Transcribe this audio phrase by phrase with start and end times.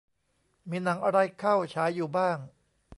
[0.69, 2.37] มีหนังอะไรเข้าฉายอยู่บ้าง